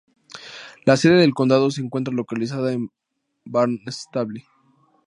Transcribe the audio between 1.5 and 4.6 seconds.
se encuentra localizada en Barnstable.